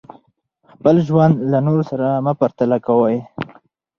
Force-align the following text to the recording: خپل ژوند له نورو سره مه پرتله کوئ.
خپل 0.71 0.95
ژوند 1.07 1.35
له 1.51 1.57
نورو 1.65 1.83
سره 1.91 2.07
مه 2.25 2.33
پرتله 2.39 2.77
کوئ. 2.87 3.17